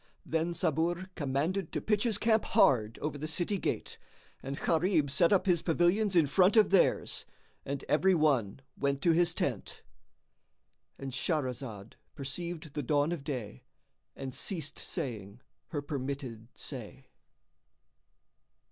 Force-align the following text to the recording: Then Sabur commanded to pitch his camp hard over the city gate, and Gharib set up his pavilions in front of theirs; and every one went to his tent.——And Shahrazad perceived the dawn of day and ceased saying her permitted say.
Then 0.25 0.55
Sabur 0.55 1.11
commanded 1.13 1.71
to 1.73 1.79
pitch 1.79 2.05
his 2.05 2.17
camp 2.17 2.43
hard 2.43 2.97
over 3.03 3.19
the 3.19 3.27
city 3.27 3.59
gate, 3.59 3.99
and 4.41 4.57
Gharib 4.57 5.11
set 5.11 5.31
up 5.31 5.45
his 5.45 5.61
pavilions 5.61 6.15
in 6.15 6.25
front 6.25 6.57
of 6.57 6.71
theirs; 6.71 7.23
and 7.67 7.85
every 7.87 8.15
one 8.15 8.61
went 8.75 9.03
to 9.03 9.11
his 9.11 9.35
tent.——And 9.35 11.11
Shahrazad 11.11 11.93
perceived 12.15 12.73
the 12.73 12.81
dawn 12.81 13.11
of 13.11 13.23
day 13.23 13.63
and 14.15 14.33
ceased 14.33 14.79
saying 14.79 15.39
her 15.67 15.83
permitted 15.83 16.47
say. 16.55 17.05